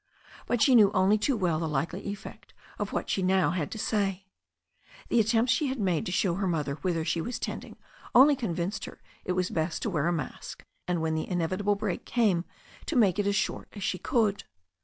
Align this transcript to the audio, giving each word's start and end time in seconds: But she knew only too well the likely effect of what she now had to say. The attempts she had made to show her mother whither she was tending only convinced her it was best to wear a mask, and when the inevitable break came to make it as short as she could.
But 0.47 0.63
she 0.63 0.73
knew 0.73 0.89
only 0.95 1.19
too 1.19 1.37
well 1.37 1.59
the 1.59 1.69
likely 1.69 2.07
effect 2.09 2.55
of 2.79 2.91
what 2.91 3.07
she 3.07 3.21
now 3.21 3.51
had 3.51 3.69
to 3.69 3.77
say. 3.77 4.25
The 5.09 5.19
attempts 5.19 5.51
she 5.53 5.67
had 5.67 5.79
made 5.79 6.07
to 6.07 6.11
show 6.11 6.33
her 6.33 6.47
mother 6.47 6.73
whither 6.81 7.05
she 7.05 7.21
was 7.21 7.37
tending 7.37 7.77
only 8.15 8.35
convinced 8.35 8.85
her 8.85 8.99
it 9.25 9.33
was 9.33 9.51
best 9.51 9.83
to 9.83 9.91
wear 9.91 10.07
a 10.07 10.11
mask, 10.11 10.63
and 10.87 11.03
when 11.03 11.13
the 11.13 11.29
inevitable 11.29 11.75
break 11.75 12.03
came 12.03 12.45
to 12.87 12.95
make 12.95 13.19
it 13.19 13.27
as 13.27 13.35
short 13.35 13.67
as 13.73 13.83
she 13.83 13.99
could. 13.99 14.45